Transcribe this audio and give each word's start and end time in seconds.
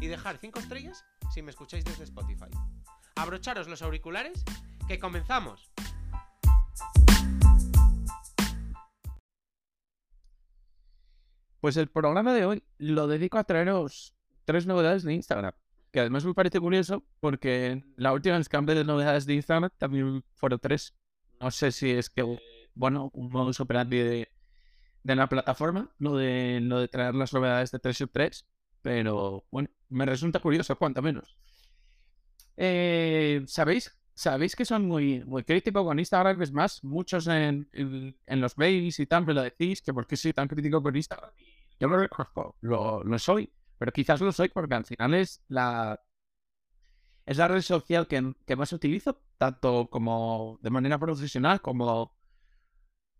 y 0.00 0.06
dejar 0.06 0.38
5 0.38 0.58
estrellas 0.58 1.04
si 1.32 1.42
me 1.42 1.50
escucháis 1.50 1.84
desde 1.84 2.04
Spotify. 2.04 2.50
Abrocharos 3.16 3.68
los 3.68 3.82
auriculares, 3.82 4.44
que 4.88 4.98
comenzamos. 4.98 5.72
Pues 11.60 11.76
el 11.76 11.88
programa 11.88 12.34
de 12.34 12.44
hoy 12.44 12.62
lo 12.76 13.06
dedico 13.06 13.38
a 13.38 13.44
traeros 13.44 14.14
tres 14.44 14.66
novedades 14.66 15.02
de 15.02 15.14
Instagram, 15.14 15.52
que 15.92 16.00
además 16.00 16.24
me 16.24 16.34
parece 16.34 16.60
curioso 16.60 17.04
porque 17.20 17.82
la 17.96 18.12
última 18.12 18.36
vez 18.36 18.48
que 18.48 18.60
de 18.60 18.84
novedades 18.84 19.24
de 19.24 19.34
Instagram 19.34 19.70
también 19.78 20.24
fueron 20.34 20.58
tres. 20.60 20.94
No 21.40 21.50
sé 21.50 21.72
si 21.72 21.90
es 21.90 22.10
que, 22.10 22.22
bueno, 22.74 23.10
un 23.14 23.30
modus 23.30 23.60
operandi 23.60 23.98
de, 23.98 24.28
de 25.04 25.16
la 25.16 25.28
plataforma, 25.28 25.90
lo 25.98 26.16
de, 26.16 26.60
lo 26.60 26.80
de 26.80 26.88
traer 26.88 27.14
las 27.14 27.32
novedades 27.32 27.70
de 27.70 27.78
3 27.78 27.96
sub 27.96 28.10
3, 28.12 28.46
pero 28.84 29.46
bueno, 29.50 29.70
me 29.88 30.04
resulta 30.04 30.40
curioso, 30.40 30.76
cuanto 30.76 31.00
menos. 31.00 31.38
Eh, 32.54 33.42
¿Sabéis? 33.46 33.98
Sabéis 34.12 34.54
que 34.54 34.66
son 34.66 34.86
muy, 34.86 35.24
muy 35.24 35.42
crítico 35.42 35.82
con 35.86 35.98
Instagram, 35.98 36.42
es 36.42 36.52
más, 36.52 36.84
muchos 36.84 37.26
en, 37.26 37.66
en, 37.72 38.40
los 38.42 38.58
mails 38.58 39.00
y 39.00 39.06
tal 39.06 39.24
me 39.24 39.32
lo 39.32 39.42
decís, 39.42 39.80
que 39.80 39.94
por 39.94 40.06
qué 40.06 40.18
soy 40.18 40.34
tan 40.34 40.48
crítico 40.48 40.82
con 40.82 40.94
Instagram. 40.94 41.30
Yo 41.80 41.88
lo 41.88 41.96
reconozco, 41.96 42.56
lo, 42.60 43.02
lo 43.02 43.18
soy, 43.18 43.50
pero 43.78 43.90
quizás 43.90 44.20
lo 44.20 44.30
soy 44.32 44.50
porque 44.50 44.74
al 44.74 44.84
final 44.84 45.14
es 45.14 45.42
la, 45.48 45.98
es 47.24 47.38
la 47.38 47.48
red 47.48 47.62
social 47.62 48.06
que, 48.06 48.34
que, 48.44 48.54
más 48.54 48.70
utilizo, 48.74 49.22
tanto 49.38 49.88
como 49.88 50.58
de 50.60 50.68
manera 50.68 50.98
profesional 50.98 51.62
como, 51.62 52.13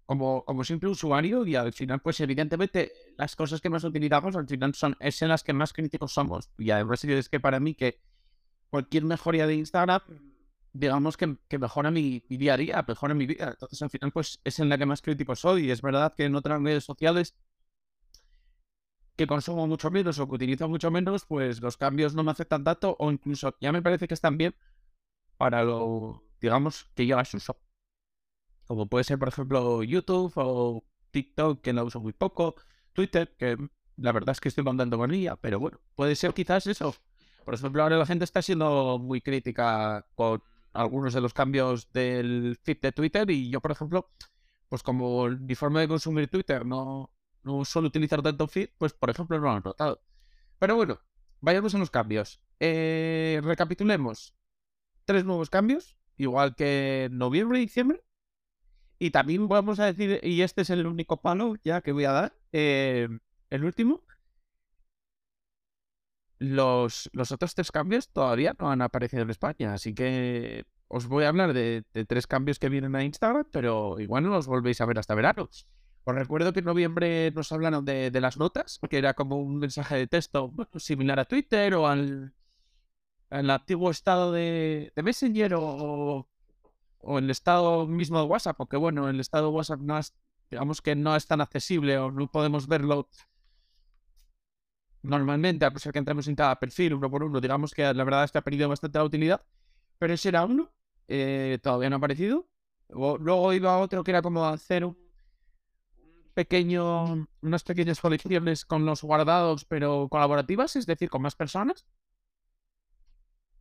como, 0.07 0.45
como 0.45 0.65
simple 0.65 0.89
usuario. 0.89 1.47
Y 1.47 1.57
al 1.57 1.73
final, 1.73 2.01
pues 2.01 2.21
evidentemente, 2.21 2.93
las 3.17 3.37
cosas 3.37 3.61
que 3.61 3.71
más 3.71 3.85
utilizamos 3.85 4.37
al 4.37 4.47
final 4.47 4.75
son 4.75 4.97
es 5.01 5.21
en 5.23 5.29
las 5.29 5.43
que 5.43 5.53
más 5.53 5.73
críticos 5.73 6.13
somos. 6.13 6.51
Y 6.59 6.71
además 6.71 7.05
es 7.05 7.29
que 7.29 7.41
para 7.41 7.61
mí 7.61 7.75
que 7.75 8.01
cualquier 8.71 9.05
mejoría 9.05 9.47
de 9.47 9.55
Instagram 9.55 10.01
digamos 10.75 11.17
que, 11.17 11.37
que 11.49 11.59
mejora 11.59 11.93
mi, 11.93 12.25
mi, 12.29 12.37
día 12.37 12.55
a 12.55 12.57
día, 12.57 12.85
mejora 12.87 13.15
mi 13.15 13.27
vida. 13.27 13.51
Entonces, 13.51 13.81
al 13.81 13.91
final, 13.91 14.11
pues 14.11 14.41
es 14.45 14.59
en 14.59 14.69
la 14.69 14.77
que 14.77 14.87
más 14.87 15.01
crítico 15.01 15.37
soy. 15.37 15.67
Y 15.67 15.71
es 15.71 15.81
verdad 15.81 16.15
que 16.17 16.25
en 16.25 16.35
otras 16.35 16.61
redes 16.61 16.85
sociales 16.85 17.35
que 19.17 19.27
consumo 19.27 19.67
mucho 19.67 19.91
menos 19.91 20.19
o 20.19 20.29
que 20.29 20.35
utilizo 20.35 20.69
mucho 20.69 20.91
menos, 20.91 21.25
pues 21.25 21.61
los 21.61 21.77
cambios 21.77 22.15
no 22.15 22.25
me 22.25 22.33
afectan 22.33 22.65
tanto 22.65 22.97
o 22.99 23.11
incluso 23.13 23.57
ya 23.61 23.71
me 23.73 23.83
parece 23.83 24.09
que 24.09 24.15
están 24.15 24.37
bien 24.37 24.55
para 25.37 25.63
lo, 25.63 26.25
digamos, 26.41 26.91
que 26.95 27.07
llega 27.07 27.21
a 27.21 27.25
su 27.25 27.37
uso. 27.37 27.57
Como 28.67 28.89
puede 28.89 29.05
ser, 29.05 29.19
por 29.19 29.29
ejemplo, 29.29 29.83
YouTube 29.83 30.33
o 30.37 30.85
TikTok, 31.11 31.61
que 31.61 31.73
la 31.73 31.85
uso 31.85 32.01
muy 32.01 32.13
poco, 32.13 32.55
Twitter, 32.93 33.35
que 33.39 33.57
la 33.97 34.13
verdad 34.13 34.33
es 34.33 34.41
que 34.41 34.49
estoy 34.49 34.65
contando 34.65 34.99
con 34.99 35.13
ella, 35.13 35.37
pero 35.37 35.61
bueno, 35.61 35.81
puede 35.95 36.17
ser 36.17 36.35
quizás 36.35 36.67
eso. 36.67 36.95
Por 37.45 37.55
ejemplo, 37.55 37.83
ahora 37.83 37.99
la 37.99 38.07
gente 38.07 38.25
está 38.25 38.43
siendo 38.43 38.99
muy 38.99 39.21
crítica 39.21 40.07
con 40.15 40.43
algunos 40.73 41.15
de 41.15 41.21
los 41.21 41.35
cambios 41.35 41.93
del 41.93 42.59
feed 42.63 42.81
de 42.81 42.93
Twitter 42.93 43.31
y 43.31 43.51
yo, 43.51 43.61
por 43.61 43.71
ejemplo, 43.71 44.11
pues 44.69 44.83
como 44.83 45.29
mi 45.29 45.55
forma 45.55 45.81
de 45.81 45.89
consumir 45.89 46.29
Twitter 46.29 46.67
no, 46.67 47.13
no 47.43 47.65
suelo 47.65 47.89
utilizar 47.89 48.23
tanto 48.23 48.49
feed, 48.49 48.71
pues 48.79 48.93
por 48.93 49.11
ejemplo 49.11 49.39
no 49.39 49.45
lo 49.45 49.51
han 49.51 49.63
notado. 49.65 50.03
Pero 50.59 50.77
bueno, 50.77 50.99
vayamos 51.41 51.75
a 51.75 51.79
los 51.79 51.91
cambios. 51.91 52.41
Eh, 52.59 53.41
recapitulemos. 53.43 54.35
Tres 55.05 55.25
nuevos 55.25 55.51
cambios, 55.51 55.97
igual 56.17 56.57
que 56.57 57.05
en 57.05 57.19
noviembre 57.19 57.59
y 57.59 57.63
diciembre. 57.63 58.03
Y 59.05 59.11
también 59.11 59.49
vamos 59.49 59.81
a 59.81 59.93
decir, 59.93 60.19
y 60.23 60.41
este 60.41 60.63
es 60.63 60.71
el 60.71 60.87
único 60.87 61.21
palo 61.21 61.57
ya 61.63 61.83
que 61.83 61.93
voy 61.93 62.07
a 62.07 62.13
dar, 62.13 62.33
eh, 62.53 63.07
el 63.51 63.65
último. 63.67 64.03
Los, 66.39 67.11
los 67.13 67.31
otros 67.31 67.55
tres 67.55 67.71
cambios 67.71 68.09
todavía 68.09 68.57
no 68.59 68.71
han 68.71 68.81
aparecido 68.81 69.23
en 69.23 69.29
España, 69.29 69.75
así 69.75 69.95
que 69.95 70.65
os 70.89 71.07
voy 71.07 71.25
a 71.25 71.29
hablar 71.29 71.53
de, 71.53 71.85
de, 71.93 72.07
tres 72.07 72.27
cambios 72.27 72.59
que 72.59 72.71
vienen 72.71 72.97
a 72.97 73.05
Instagram, 73.05 73.45
pero 73.53 74.01
igual 74.01 74.23
no 74.23 74.31
los 74.31 74.47
volvéis 74.47 74.81
a 74.81 74.87
ver 74.87 74.99
hasta 74.99 75.15
verano. 75.15 75.51
Os 76.05 76.15
recuerdo 76.15 76.55
que 76.55 76.61
en 76.61 76.65
noviembre 76.65 77.31
nos 77.33 77.53
hablaron 77.53 77.85
de, 77.85 78.11
de 78.11 78.21
las 78.23 78.39
notas, 78.39 78.81
que 78.89 78.97
era 78.97 79.13
como 79.13 79.37
un 79.37 79.59
mensaje 79.59 79.97
de 79.97 80.07
texto 80.07 80.51
similar 80.77 81.21
a 81.21 81.27
Twitter 81.27 81.75
o 81.75 81.89
al, 81.89 82.33
al 83.29 83.51
antiguo 83.51 83.91
estado 83.91 84.33
de, 84.33 84.95
de 84.97 85.03
Messenger 85.03 85.57
o, 85.57 86.27
o, 87.05 87.19
el 87.19 87.31
estado 87.31 87.87
mismo 87.87 88.19
de 88.19 88.25
WhatsApp, 88.25 88.57
porque 88.57 88.77
bueno, 88.77 89.09
el 89.09 89.21
estado 89.21 89.49
de 89.49 89.57
WhatsApp 89.57 89.81
no 89.81 89.99
es, 89.99 90.15
digamos 90.51 90.83
que 90.83 90.95
no 90.97 91.17
es 91.17 91.27
tan 91.27 91.41
accesible 91.41 91.99
o 91.99 92.11
no 92.11 92.31
podemos 92.31 92.67
verlo 92.67 93.09
normalmente, 95.03 95.65
a 95.65 95.71
pesar 95.71 95.93
que 95.93 95.99
entremos 95.99 96.27
en 96.29 96.35
cada 96.35 96.59
perfil 96.59 96.95
uno 96.95 97.11
por 97.11 97.23
uno, 97.23 97.41
digamos 97.41 97.73
que 97.75 97.83
la 97.93 98.05
verdad 98.05 98.25
es 98.25 98.33
que 98.33 98.39
ha 98.39 98.43
perdido 98.43 98.69
bastante 98.69 98.99
la 98.99 99.05
utilidad, 99.05 99.45
pero 99.99 100.15
ese 100.15 100.31
era 100.31 100.45
uno, 100.45 100.73
eh, 101.09 101.59
todavía 101.63 101.91
no 101.91 101.97
ha 101.97 101.99
aparecido. 101.99 102.49
Luego, 102.89 103.53
iba 103.53 103.79
otro 103.79 104.05
que 104.05 104.11
era 104.11 104.23
como 104.23 104.45
hacer 104.45 104.85
un 104.85 104.97
pequeño, 106.35 107.27
unas 107.43 107.63
pequeñas 107.63 108.01
colecciones 108.01 108.65
con 108.65 108.85
los 108.85 109.03
guardados, 109.03 109.65
pero 109.65 110.09
colaborativas, 110.11 110.77
es 110.77 110.87
decir, 110.87 111.09
con 111.11 111.23
más 111.23 111.35
personas. 111.35 111.87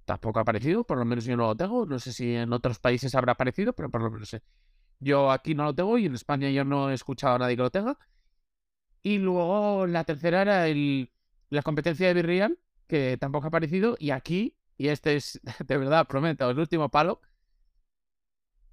Tampoco 0.05 0.39
ha 0.39 0.41
aparecido, 0.41 0.83
por 0.83 0.97
lo 0.97 1.05
menos 1.05 1.25
yo 1.25 1.37
no 1.37 1.47
lo 1.47 1.55
tengo. 1.55 1.85
No 1.85 1.99
sé 1.99 2.11
si 2.11 2.35
en 2.35 2.51
otros 2.53 2.79
países 2.79 3.15
habrá 3.15 3.33
aparecido, 3.33 3.73
pero 3.73 3.89
por 3.89 4.01
lo 4.01 4.11
menos 4.11 4.29
sé. 4.29 4.41
Yo 4.99 5.31
aquí 5.31 5.55
no 5.55 5.63
lo 5.65 5.75
tengo 5.75 5.97
y 5.97 6.05
en 6.05 6.15
España 6.15 6.49
yo 6.49 6.63
no 6.65 6.89
he 6.89 6.93
escuchado 6.93 7.35
a 7.35 7.39
nadie 7.39 7.55
que 7.55 7.61
lo 7.63 7.71
tenga. 7.71 7.97
Y 9.01 9.17
luego 9.17 9.85
la 9.87 10.03
tercera 10.05 10.41
era 10.41 10.67
el, 10.67 11.11
la 11.49 11.61
competencia 11.61 12.07
de 12.07 12.13
Virreal, 12.13 12.59
que 12.87 13.17
tampoco 13.17 13.45
ha 13.45 13.49
aparecido. 13.49 13.95
Y 13.99 14.11
aquí, 14.11 14.55
y 14.77 14.87
este 14.89 15.15
es 15.15 15.39
de 15.67 15.77
verdad, 15.77 16.07
prometo, 16.07 16.49
el 16.49 16.59
último 16.59 16.89
palo, 16.89 17.21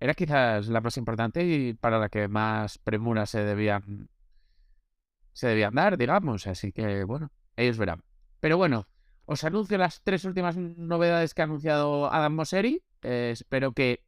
era 0.00 0.14
quizás 0.14 0.68
la 0.68 0.80
más 0.80 0.96
importante 0.96 1.44
y 1.44 1.74
para 1.74 1.98
la 1.98 2.08
que 2.08 2.26
más 2.28 2.78
premura 2.78 3.26
se 3.26 3.44
debían 3.44 4.08
se 5.32 5.48
debían 5.48 5.74
dar, 5.74 5.96
digamos. 5.98 6.46
Así 6.46 6.72
que 6.72 7.04
bueno, 7.04 7.30
ellos 7.56 7.78
verán. 7.78 8.02
Pero 8.40 8.56
bueno, 8.56 8.86
os 9.32 9.44
anuncio 9.44 9.78
las 9.78 10.02
tres 10.02 10.24
últimas 10.24 10.56
novedades 10.56 11.34
que 11.34 11.42
ha 11.42 11.44
anunciado 11.44 12.12
Adam 12.12 12.34
Mosseri. 12.34 12.82
Eh, 13.02 13.30
espero 13.32 13.72
que 13.72 14.04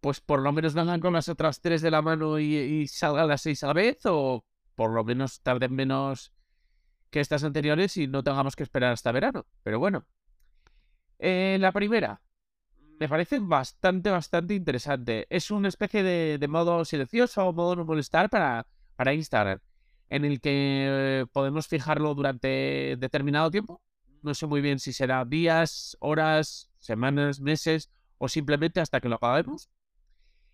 pues 0.00 0.20
por 0.20 0.40
lo 0.40 0.52
menos 0.52 0.74
vengan 0.74 1.00
con 1.00 1.12
las 1.12 1.28
otras 1.28 1.60
tres 1.60 1.82
de 1.82 1.90
la 1.90 2.02
mano 2.02 2.38
y, 2.38 2.54
y 2.54 2.86
salgan 2.86 3.26
las 3.26 3.42
seis 3.42 3.64
a 3.64 3.66
la 3.66 3.72
vez 3.72 3.98
o 4.04 4.44
por 4.76 4.92
lo 4.92 5.02
menos 5.02 5.40
tarden 5.40 5.74
menos 5.74 6.32
que 7.10 7.18
estas 7.18 7.42
anteriores 7.42 7.96
y 7.96 8.06
no 8.06 8.22
tengamos 8.22 8.54
que 8.54 8.62
esperar 8.62 8.92
hasta 8.92 9.10
verano. 9.10 9.44
Pero 9.64 9.80
bueno. 9.80 10.06
Eh, 11.18 11.56
la 11.58 11.72
primera, 11.72 12.22
me 13.00 13.08
parece 13.08 13.40
bastante, 13.40 14.10
bastante 14.10 14.54
interesante. 14.54 15.26
Es 15.30 15.50
una 15.50 15.66
especie 15.66 16.04
de, 16.04 16.38
de 16.38 16.48
modo 16.48 16.84
silencioso 16.84 17.44
o 17.44 17.52
modo 17.52 17.74
no 17.74 17.84
molestar 17.84 18.30
para, 18.30 18.68
para 18.94 19.14
Instagram, 19.14 19.58
en 20.08 20.24
el 20.24 20.40
que 20.40 21.26
podemos 21.32 21.66
fijarlo 21.68 22.14
durante 22.14 22.96
determinado 22.98 23.50
tiempo. 23.50 23.82
No 24.22 24.34
sé 24.34 24.46
muy 24.46 24.60
bien 24.60 24.78
si 24.78 24.92
será 24.92 25.24
días, 25.24 25.96
horas, 26.00 26.70
semanas, 26.78 27.40
meses 27.40 27.90
o 28.18 28.28
simplemente 28.28 28.80
hasta 28.80 29.00
que 29.00 29.08
lo 29.08 29.16
apaguemos. 29.16 29.68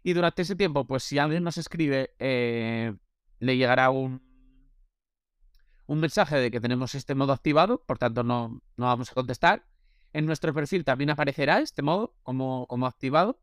Y 0.02 0.14
durante 0.14 0.42
ese 0.42 0.56
tiempo, 0.56 0.86
pues 0.86 1.04
si 1.04 1.18
alguien 1.18 1.44
nos 1.44 1.58
escribe, 1.58 2.14
eh, 2.18 2.94
le 3.38 3.56
llegará 3.56 3.90
un, 3.90 4.20
un 5.86 6.00
mensaje 6.00 6.36
de 6.36 6.50
que 6.50 6.60
tenemos 6.60 6.94
este 6.94 7.14
modo 7.14 7.32
activado, 7.32 7.84
por 7.86 7.98
tanto 7.98 8.24
no, 8.24 8.60
no 8.76 8.86
vamos 8.86 9.10
a 9.10 9.14
contestar 9.14 9.64
en 10.12 10.26
nuestro 10.26 10.52
perfil 10.52 10.84
también 10.84 11.10
aparecerá 11.10 11.60
este 11.60 11.82
modo 11.82 12.14
como, 12.22 12.66
como 12.66 12.86
activado. 12.86 13.40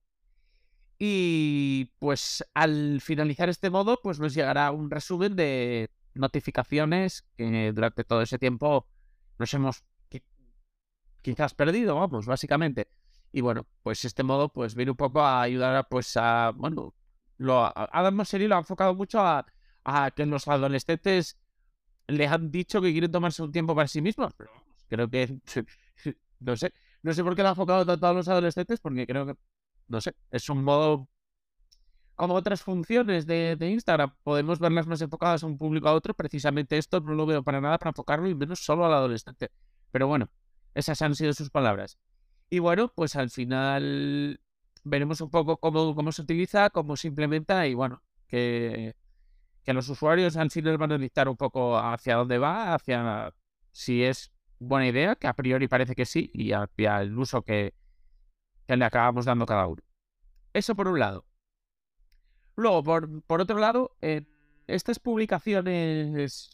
Y 1.00 1.94
pues 2.00 2.44
al 2.54 3.00
finalizar 3.02 3.50
este 3.50 3.70
modo, 3.70 4.00
pues 4.04 4.20
nos 4.20 4.34
llegará 4.34 4.72
un 4.72 4.92
resumen 4.92 5.36
de 5.36 5.90
notificaciones 6.14 7.26
que 7.36 7.72
durante 7.74 8.04
todo 8.04 8.22
ese 8.22 8.40
tiempo 8.40 8.88
nos 9.38 9.54
hemos 9.54 9.84
quizás 11.22 11.54
perdido, 11.54 11.96
vamos, 11.96 12.26
básicamente. 12.26 12.90
Y 13.32 13.42
bueno, 13.42 13.68
pues 13.84 14.06
este 14.06 14.24
modo 14.24 14.50
pues 14.50 14.76
viene 14.76 14.92
un 14.92 14.98
poco 14.98 15.22
a 15.22 15.42
ayudar 15.42 15.76
a, 15.76 15.84
pues 15.84 16.18
a, 16.18 16.52
bueno, 16.56 16.94
lo, 17.38 17.72
Adam 17.76 18.26
Serie 18.26 18.48
lo 18.48 18.56
ha 18.56 18.60
enfocado 18.60 18.96
mucho 18.96 19.20
a, 19.20 19.46
a 19.84 20.12
que 20.12 20.26
los 20.26 20.48
adolescentes 20.48 21.38
les 22.08 22.32
han 22.32 22.52
dicho 22.52 22.82
que 22.82 22.92
quieren 22.92 23.12
tomarse 23.12 23.44
un 23.44 23.52
tiempo 23.52 23.76
para 23.76 23.88
sí 23.88 24.02
mismos, 24.02 24.34
pero 24.36 24.52
creo 24.88 25.10
que 25.10 25.40
no 26.40 26.58
sé. 26.58 26.74
No 27.02 27.14
sé 27.14 27.24
por 27.24 27.36
qué 27.36 27.44
lo 27.44 27.50
ha 27.50 27.52
enfocado 27.52 27.86
tanto 27.86 28.08
a 28.08 28.14
los 28.14 28.28
adolescentes, 28.28 28.80
porque 28.82 29.08
creo 29.08 29.26
que, 29.26 29.36
no 29.88 30.02
sé, 30.02 30.16
es 30.32 30.50
un 30.50 30.64
modo 30.64 31.08
como 32.20 32.34
otras 32.34 32.62
funciones 32.62 33.26
de, 33.26 33.58
Instagram, 33.62 34.14
podemos 34.24 34.60
verlas 34.60 34.86
más 34.86 35.00
enfocadas 35.00 35.42
a 35.42 35.48
un 35.48 35.58
público 35.58 35.88
a 35.88 35.94
otro. 35.94 36.14
Precisamente 36.14 36.78
esto 36.78 37.00
no 37.00 37.14
lo 37.14 37.26
veo 37.26 37.44
para 37.44 37.62
nada 37.62 37.78
para 37.78 37.92
enfocarlo 37.92 38.28
y 38.28 38.36
menos 38.36 38.60
solo 38.60 38.86
al 38.86 38.92
adolescente. 38.92 39.52
Pero 39.90 40.08
bueno, 40.08 40.30
esas 40.74 41.02
han 41.02 41.16
sido 41.16 41.32
sus 41.32 41.50
palabras. 41.50 41.98
Y 42.50 42.60
bueno, 42.60 42.92
pues 42.94 43.16
al 43.16 43.30
final 43.30 44.42
veremos 44.84 45.22
un 45.22 45.30
poco 45.30 45.62
cómo, 45.62 45.96
cómo 45.96 46.12
se 46.12 46.24
utiliza, 46.24 46.70
cómo 46.72 46.98
se 46.98 47.08
implementa 47.08 47.66
y 47.68 47.74
bueno, 47.74 48.04
que, 48.28 48.98
que 49.64 49.74
los 49.74 49.88
usuarios 49.88 50.36
al 50.36 50.52
final 50.52 50.78
van 50.78 50.92
a 50.92 50.98
dictar 50.98 51.30
un 51.30 51.38
poco 51.38 51.78
hacia 51.78 52.18
dónde 52.18 52.38
va, 52.38 52.74
hacia 52.74 53.34
si 53.72 54.04
es 54.04 54.34
buena 54.60 54.88
idea, 54.88 55.16
que 55.16 55.28
a 55.28 55.34
priori 55.34 55.70
parece 55.70 55.96
que 55.96 56.04
sí, 56.04 56.30
y 56.34 56.52
hacia 56.52 57.00
el 57.02 57.18
uso 57.18 57.44
que, 57.44 57.76
que 58.68 58.76
le 58.76 58.84
acabamos 58.84 59.24
dando 59.24 59.46
cada 59.46 59.68
uno. 59.68 59.82
Eso 60.52 60.76
por 60.76 60.90
un 60.90 61.00
lado. 61.00 61.29
Luego, 62.60 62.84
por, 62.84 63.22
por 63.24 63.42
otro 63.42 63.58
lado, 63.58 63.96
en 64.02 64.28
estas 64.68 65.00
publicaciones 65.00 66.50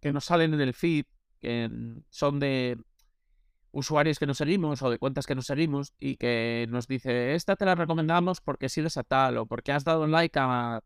que 0.00 0.12
nos 0.12 0.24
salen 0.24 0.54
en 0.54 0.60
el 0.60 0.74
feed, 0.74 1.06
que 1.40 1.70
son 2.08 2.38
de 2.40 2.78
usuarios 3.72 4.18
que 4.18 4.26
nos 4.26 4.38
seguimos 4.38 4.82
o 4.82 4.90
de 4.90 4.98
cuentas 4.98 5.26
que 5.26 5.34
nos 5.34 5.46
seguimos 5.46 5.94
y 5.98 6.16
que 6.16 6.66
nos 6.68 6.86
dice, 6.86 7.34
esta 7.34 7.56
te 7.56 7.64
la 7.64 7.74
recomendamos 7.74 8.40
porque 8.40 8.68
sigues 8.68 8.96
a 8.96 9.02
tal 9.02 9.38
o 9.38 9.46
porque 9.46 9.72
has 9.72 9.84
dado 9.84 10.04
un 10.04 10.12
like 10.12 10.38
a, 10.38 10.82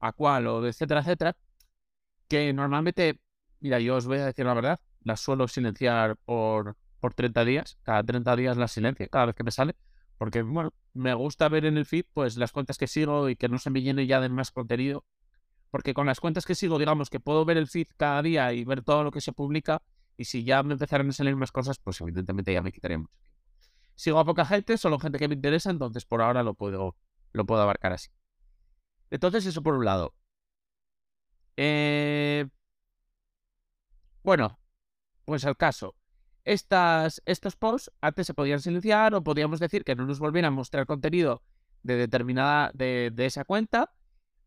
a 0.00 0.12
cual 0.12 0.46
o 0.46 0.66
etcétera, 0.66 1.00
etcétera, 1.00 1.36
que 2.28 2.52
normalmente, 2.52 3.20
mira, 3.60 3.80
yo 3.80 3.96
os 3.96 4.06
voy 4.06 4.18
a 4.18 4.26
decir 4.26 4.44
la 4.44 4.54
verdad, 4.54 4.80
las 5.02 5.20
suelo 5.20 5.48
silenciar 5.48 6.16
por, 6.24 6.76
por 7.00 7.14
30 7.14 7.44
días, 7.44 7.78
cada 7.82 8.02
30 8.02 8.36
días 8.36 8.56
las 8.56 8.72
silencio, 8.72 9.08
cada 9.08 9.26
vez 9.26 9.34
que 9.34 9.44
me 9.44 9.50
sale, 9.50 9.74
porque, 10.18 10.42
bueno, 10.42 10.72
me 10.94 11.14
gusta 11.14 11.48
ver 11.48 11.66
en 11.66 11.76
el 11.76 11.84
feed 11.84 12.06
pues 12.12 12.36
las 12.36 12.52
cuentas 12.52 12.78
que 12.78 12.86
sigo 12.86 13.28
y 13.28 13.36
que 13.36 13.48
no 13.48 13.58
se 13.58 13.70
me 13.70 13.82
llene 13.82 14.06
ya 14.06 14.20
de 14.20 14.28
más 14.28 14.50
contenido. 14.50 15.04
Porque 15.70 15.94
con 15.94 16.06
las 16.06 16.20
cuentas 16.20 16.46
que 16.46 16.54
sigo, 16.54 16.78
digamos 16.78 17.10
que 17.10 17.20
puedo 17.20 17.44
ver 17.44 17.56
el 17.58 17.66
feed 17.66 17.88
cada 17.96 18.22
día 18.22 18.52
y 18.52 18.64
ver 18.64 18.82
todo 18.82 19.04
lo 19.04 19.10
que 19.10 19.20
se 19.20 19.32
publica. 19.32 19.82
Y 20.16 20.24
si 20.24 20.44
ya 20.44 20.62
me 20.62 20.72
empezaran 20.72 21.08
a 21.10 21.12
salir 21.12 21.36
más 21.36 21.52
cosas, 21.52 21.78
pues 21.78 22.00
evidentemente 22.00 22.52
ya 22.52 22.62
me 22.62 22.72
quitaría 22.72 22.98
mucho 22.98 23.12
tiempo. 23.18 23.36
Sigo 23.94 24.18
a 24.18 24.24
poca 24.24 24.46
gente, 24.46 24.78
solo 24.78 24.98
gente 24.98 25.18
que 25.18 25.28
me 25.28 25.34
interesa, 25.34 25.70
entonces 25.70 26.04
por 26.06 26.22
ahora 26.22 26.42
lo 26.42 26.54
puedo, 26.54 26.96
lo 27.32 27.44
puedo 27.44 27.62
abarcar 27.62 27.92
así. 27.92 28.08
Entonces, 29.10 29.46
eso 29.46 29.62
por 29.62 29.74
un 29.74 29.84
lado. 29.84 30.14
Eh... 31.56 32.46
Bueno, 34.22 34.58
pues 35.24 35.44
al 35.44 35.56
caso 35.56 35.94
estas, 36.46 37.22
estos 37.26 37.56
posts 37.56 37.92
antes 38.00 38.28
se 38.28 38.32
podían 38.32 38.60
silenciar 38.60 39.14
o 39.14 39.24
podíamos 39.24 39.58
decir 39.58 39.84
que 39.84 39.96
no 39.96 40.06
nos 40.06 40.20
volvieran 40.20 40.52
a 40.52 40.56
mostrar 40.56 40.86
contenido 40.86 41.42
de 41.82 41.96
determinada 41.96 42.70
de, 42.72 43.12
esa 43.18 43.44
cuenta. 43.44 43.92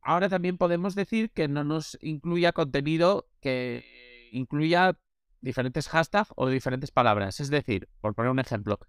Ahora 0.02 0.30
también 0.30 0.58
podemos 0.58 0.96
decir 0.96 1.30
que 1.32 1.50
no 1.50 1.66
nos 1.66 1.98
incluya 2.02 2.54
contenido 2.54 3.28
que 3.42 4.30
incluya 4.32 4.98
diferentes 5.42 5.90
hashtags 5.90 6.32
o 6.38 6.48
diferentes 6.48 6.90
palabras. 6.90 7.42
Es 7.42 7.50
decir, 7.50 7.90
por 8.00 8.16
poner 8.16 8.32
un 8.32 8.40
ejemplo, 8.40 8.80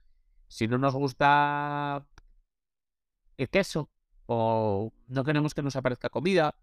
si 0.46 0.68
no 0.68 0.78
nos 0.78 0.94
gusta 0.94 2.06
el 3.38 3.48
queso 3.50 3.90
o 4.26 4.92
no 5.08 5.24
queremos 5.24 5.52
que 5.52 5.62
nos 5.62 5.74
aparezca 5.74 6.10
comida 6.10 6.54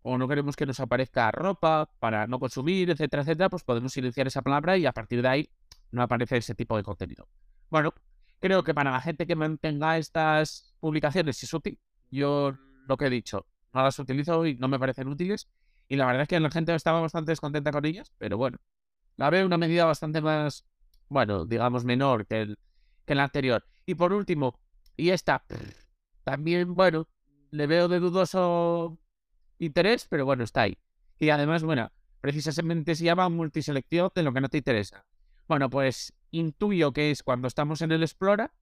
o 0.00 0.16
no 0.16 0.26
queremos 0.26 0.56
que 0.56 0.64
nos 0.64 0.80
aparezca 0.80 1.30
ropa 1.32 1.90
para 1.98 2.26
no 2.26 2.38
consumir, 2.38 2.88
etcétera, 2.88 3.22
etcétera, 3.22 3.50
pues 3.50 3.62
podemos 3.62 3.92
silenciar 3.92 4.26
esa 4.26 4.40
palabra 4.40 4.78
y 4.78 4.86
a 4.86 4.92
partir 4.92 5.20
de 5.20 5.28
ahí 5.28 5.50
no 5.92 6.02
aparece 6.02 6.38
ese 6.38 6.54
tipo 6.54 6.76
de 6.76 6.82
contenido. 6.82 7.28
Bueno, 7.70 7.94
creo 8.40 8.64
que 8.64 8.74
para 8.74 8.90
la 8.90 9.00
gente 9.00 9.26
que 9.26 9.36
mantenga 9.36 9.98
estas 9.98 10.74
publicaciones 10.80 11.42
es 11.42 11.54
útil. 11.54 11.78
Yo 12.10 12.52
lo 12.88 12.96
que 12.96 13.06
he 13.06 13.10
dicho, 13.10 13.46
no 13.72 13.82
las 13.82 13.98
utilizo 13.98 14.44
y 14.46 14.56
no 14.56 14.68
me 14.68 14.78
parecen 14.78 15.08
útiles. 15.08 15.48
Y 15.88 15.96
la 15.96 16.06
verdad 16.06 16.22
es 16.22 16.28
que 16.28 16.40
la 16.40 16.50
gente 16.50 16.74
estaba 16.74 17.00
bastante 17.00 17.32
descontenta 17.32 17.70
con 17.70 17.84
ellas, 17.84 18.12
pero 18.18 18.36
bueno, 18.36 18.58
la 19.16 19.30
veo 19.30 19.46
una 19.46 19.58
medida 19.58 19.84
bastante 19.84 20.20
más, 20.20 20.64
bueno, 21.08 21.44
digamos 21.44 21.84
menor 21.84 22.26
que, 22.26 22.42
el, 22.42 22.58
que 23.04 23.14
la 23.14 23.24
anterior. 23.24 23.64
Y 23.86 23.94
por 23.94 24.12
último, 24.12 24.58
y 24.96 25.10
esta, 25.10 25.44
también, 26.24 26.74
bueno, 26.74 27.08
le 27.50 27.66
veo 27.66 27.88
de 27.88 28.00
dudoso 28.00 28.98
interés, 29.58 30.06
pero 30.08 30.24
bueno, 30.24 30.44
está 30.44 30.62
ahí. 30.62 30.78
Y 31.18 31.30
además, 31.30 31.62
bueno, 31.62 31.92
precisamente 32.20 32.94
se 32.94 33.04
llama 33.04 33.28
multiselección 33.28 34.10
de 34.14 34.22
lo 34.22 34.32
que 34.32 34.40
no 34.40 34.48
te 34.48 34.58
interesa. 34.58 35.04
Bueno, 35.48 35.70
pues 35.70 36.14
intuyo 36.30 36.92
que 36.92 37.10
es 37.10 37.22
cuando 37.22 37.48
estamos 37.48 37.82
en 37.82 37.92
el 37.92 38.02
Explora, 38.02 38.52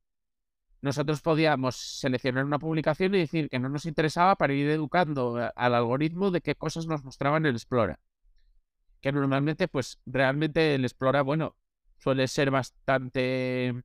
nosotros 0.82 1.20
podíamos 1.20 1.76
seleccionar 1.76 2.44
una 2.44 2.58
publicación 2.58 3.14
y 3.14 3.18
decir 3.18 3.50
que 3.50 3.58
no 3.58 3.68
nos 3.68 3.84
interesaba 3.84 4.36
para 4.36 4.54
ir 4.54 4.68
educando 4.70 5.52
al 5.54 5.74
algoritmo 5.74 6.30
de 6.30 6.40
qué 6.40 6.54
cosas 6.54 6.86
nos 6.86 7.04
mostraba 7.04 7.36
en 7.36 7.46
el 7.46 7.54
Explora. 7.54 8.00
Que 9.00 9.12
normalmente, 9.12 9.68
pues 9.68 10.00
realmente 10.06 10.74
el 10.74 10.84
Explora, 10.84 11.22
bueno, 11.22 11.56
suele 11.98 12.26
ser 12.28 12.50
bastante 12.50 13.82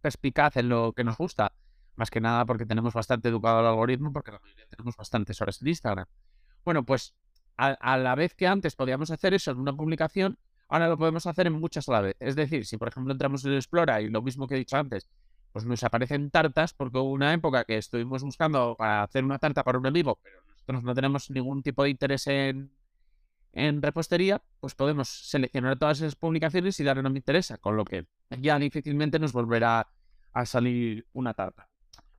perspicaz 0.00 0.56
en 0.56 0.68
lo 0.68 0.92
que 0.92 1.04
nos 1.04 1.16
gusta. 1.16 1.52
Más 1.94 2.10
que 2.10 2.20
nada 2.20 2.44
porque 2.44 2.66
tenemos 2.66 2.94
bastante 2.94 3.28
educado 3.28 3.58
al 3.58 3.66
algoritmo, 3.66 4.12
porque 4.12 4.32
la 4.32 4.40
mayoría 4.40 4.66
tenemos 4.66 4.96
bastantes 4.96 5.40
horas 5.40 5.60
en 5.62 5.68
Instagram. 5.68 6.06
Bueno, 6.64 6.84
pues 6.84 7.14
a 7.56 7.96
la 7.96 8.14
vez 8.14 8.34
que 8.34 8.46
antes 8.46 8.76
podíamos 8.76 9.10
hacer 9.10 9.34
eso 9.34 9.50
en 9.50 9.58
una 9.58 9.72
publicación, 9.72 10.38
ahora 10.68 10.88
lo 10.88 10.98
podemos 10.98 11.26
hacer 11.26 11.46
en 11.46 11.54
muchas 11.54 11.88
a. 11.88 12.16
Es 12.20 12.36
decir, 12.36 12.66
si 12.66 12.76
por 12.76 12.88
ejemplo 12.88 13.12
entramos 13.12 13.44
en 13.44 13.54
Explora 13.54 14.00
y 14.00 14.08
lo 14.08 14.22
mismo 14.22 14.46
que 14.46 14.54
he 14.54 14.58
dicho 14.58 14.76
antes, 14.76 15.08
pues 15.52 15.64
nos 15.64 15.82
aparecen 15.82 16.30
tartas, 16.30 16.74
porque 16.74 16.98
hubo 16.98 17.10
una 17.10 17.32
época 17.32 17.64
que 17.64 17.78
estuvimos 17.78 18.22
buscando 18.22 18.76
para 18.76 19.02
hacer 19.02 19.24
una 19.24 19.38
tarta 19.38 19.64
para 19.64 19.78
un 19.78 19.86
amigo, 19.86 20.18
pero 20.22 20.42
nosotros 20.42 20.84
no 20.84 20.94
tenemos 20.94 21.30
ningún 21.30 21.62
tipo 21.62 21.82
de 21.82 21.90
interés 21.90 22.26
en, 22.26 22.70
en 23.52 23.82
repostería, 23.82 24.42
pues 24.60 24.74
podemos 24.74 25.08
seleccionar 25.08 25.78
todas 25.78 25.98
esas 25.98 26.16
publicaciones 26.16 26.78
y 26.80 26.84
darle 26.84 27.02
no 27.02 27.10
me 27.10 27.18
interesa, 27.18 27.58
con 27.58 27.76
lo 27.76 27.84
que 27.84 28.06
ya 28.38 28.58
difícilmente 28.58 29.18
nos 29.18 29.32
volverá 29.32 29.88
a 30.32 30.46
salir 30.46 31.06
una 31.12 31.34
tarta. 31.34 31.68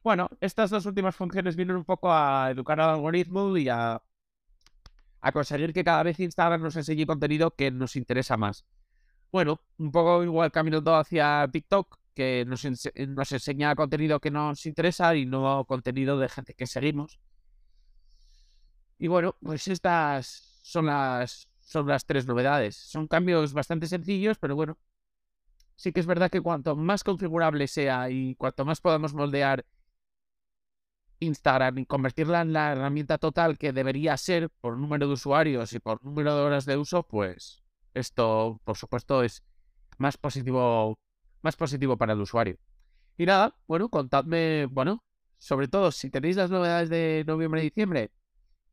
Bueno, 0.03 0.29
estas 0.41 0.69
dos 0.69 0.85
últimas 0.85 1.15
funciones 1.15 1.55
vienen 1.55 1.75
un 1.75 1.85
poco 1.85 2.11
a 2.11 2.49
educar 2.49 2.79
al 2.79 2.89
algoritmo 2.89 3.55
y 3.57 3.69
a 3.69 4.01
a 5.21 5.31
conseguir 5.31 5.73
que 5.73 5.83
cada 5.83 6.03
vez 6.03 6.19
Instagram 6.19 6.61
nos 6.61 6.75
enseñe 6.75 7.05
contenido 7.05 7.51
que 7.51 7.71
nos 7.71 7.95
interesa 7.95 8.37
más. 8.37 8.65
Bueno, 9.31 9.61
un 9.77 9.91
poco 9.91 10.23
igual 10.23 10.51
caminando 10.51 10.95
hacia 10.95 11.47
TikTok, 11.51 11.99
que 12.15 12.45
nos, 12.47 12.65
nos 12.65 13.31
enseña 13.31 13.75
contenido 13.75 14.19
que 14.19 14.31
nos 14.31 14.65
interesa 14.65 15.15
y 15.15 15.25
no 15.25 15.65
contenido 15.65 16.17
de 16.17 16.29
gente 16.29 16.53
que 16.53 16.67
seguimos. 16.67 17.19
Y 18.97 19.07
bueno, 19.07 19.35
pues 19.41 19.67
estas 19.67 20.59
son 20.61 20.87
las, 20.87 21.47
son 21.61 21.87
las 21.87 22.05
tres 22.05 22.25
novedades. 22.25 22.75
Son 22.75 23.07
cambios 23.07 23.53
bastante 23.53 23.87
sencillos, 23.87 24.37
pero 24.37 24.55
bueno, 24.55 24.77
sí 25.75 25.93
que 25.93 26.01
es 26.01 26.05
verdad 26.05 26.29
que 26.29 26.41
cuanto 26.41 26.75
más 26.75 27.03
configurable 27.03 27.67
sea 27.67 28.09
y 28.09 28.35
cuanto 28.35 28.65
más 28.65 28.81
podamos 28.81 29.13
moldear 29.13 29.65
Instagram 31.19 31.79
y 31.79 31.85
convertirla 31.85 32.41
en 32.41 32.53
la 32.53 32.71
herramienta 32.71 33.17
total 33.17 33.57
que 33.57 33.73
debería 33.73 34.15
ser 34.17 34.49
por 34.49 34.77
número 34.77 35.07
de 35.07 35.13
usuarios 35.13 35.73
y 35.73 35.79
por 35.79 36.03
número 36.03 36.35
de 36.35 36.41
horas 36.41 36.65
de 36.65 36.77
uso, 36.77 37.03
pues 37.03 37.61
esto, 37.93 38.61
por 38.63 38.77
supuesto, 38.77 39.23
es 39.23 39.43
más 39.97 40.17
positivo, 40.17 40.97
más 41.41 41.55
positivo 41.55 41.97
para 41.97 42.13
el 42.13 42.21
usuario. 42.21 42.57
Y 43.17 43.25
nada, 43.25 43.55
bueno, 43.67 43.89
contadme, 43.89 44.65
bueno, 44.67 45.03
sobre 45.37 45.67
todo 45.67 45.91
si 45.91 46.09
tenéis 46.09 46.37
las 46.37 46.49
novedades 46.49 46.89
de 46.89 47.23
noviembre 47.27 47.61
y 47.61 47.65
diciembre, 47.65 48.11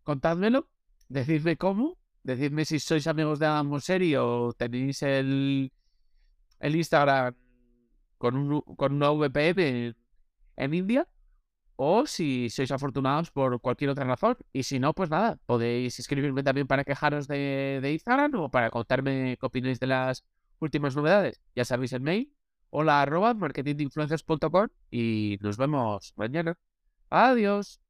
contádmelo, 0.05 0.69
decidme 1.09 1.57
cómo, 1.57 1.99
decidme 2.23 2.65
si 2.65 2.79
sois 2.79 3.07
amigos 3.07 3.39
de 3.39 3.47
Adam 3.47 3.73
o 3.73 4.53
tenéis 4.53 5.03
el, 5.03 5.73
el 6.61 6.77
Instagram 6.77 7.35
con, 8.19 8.37
un, 8.37 8.61
con 8.61 8.93
una 8.95 9.11
VPN 9.11 9.97
en 10.57 10.75
India 10.75 11.09
o 11.77 12.07
si 12.07 12.51
sois 12.51 12.71
afortunados 12.71 13.31
por 13.31 13.61
cualquier 13.61 13.91
otra 13.91 14.05
razón. 14.05 14.37
Y 14.53 14.65
si 14.65 14.79
no, 14.79 14.95
pues 14.95 15.11
nada, 15.11 15.39
podéis 15.47 15.99
escribirme 15.99 16.43
también 16.43 16.67
para 16.67 16.85
quejaros 16.85 17.29
de, 17.29 17.81
Instagram 17.93 18.35
o 18.37 18.51
para 18.51 18.71
contarme 18.71 19.37
qué 19.39 19.47
opináis 19.47 19.81
de 19.81 19.87
las 19.87 20.25
últimas 20.59 20.97
novedades. 20.97 21.41
Ya 21.55 21.65
sabéis 21.65 21.93
el 21.93 22.01
mail, 22.01 22.33
hola 22.71 23.03
arroba 23.03 23.35
marketinginfluencers.com 23.35 24.69
y 24.91 25.39
nos 25.41 25.57
vemos 25.57 26.13
mañana. 26.17 26.59
Adiós. 27.11 27.86